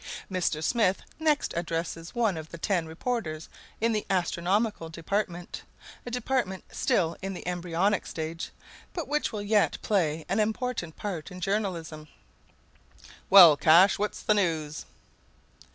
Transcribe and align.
Mr. 0.31 0.63
Smith 0.63 1.03
next 1.19 1.53
addresses 1.55 2.15
one 2.15 2.35
of 2.35 2.49
the 2.49 2.57
ten 2.57 2.87
reporters 2.87 3.49
in 3.79 3.91
the 3.91 4.03
astronomical 4.09 4.89
department 4.89 5.61
a 6.07 6.09
department 6.09 6.63
still 6.71 7.15
in 7.21 7.35
the 7.35 7.47
embryonic 7.47 8.07
stage, 8.07 8.49
but 8.93 9.07
which 9.07 9.31
will 9.31 9.43
yet 9.43 9.77
play 9.83 10.25
an 10.27 10.39
important 10.39 10.95
part 10.97 11.29
in 11.29 11.39
journalism. 11.39 12.07
"Well, 13.29 13.55
Cash, 13.55 13.99
what's 13.99 14.23
the 14.23 14.33
news?" 14.33 14.85